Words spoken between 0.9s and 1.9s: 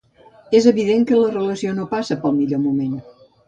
que la relació no